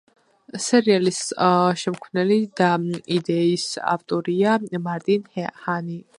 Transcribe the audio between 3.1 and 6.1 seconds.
იდეის ავტორია მარტინ ჰანი.